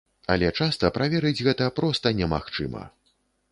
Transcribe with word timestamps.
Але 0.35 0.47
часта 0.59 0.91
праверыць 0.95 1.43
гэта 1.49 1.69
проста 1.81 2.15
немагчыма. 2.23 2.81